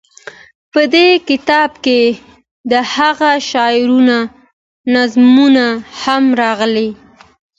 [0.73, 1.99] په دې کتاب کې
[2.71, 4.19] دهغه شاعرانو
[4.93, 5.65] نظمونه
[6.01, 6.89] هم راغلي.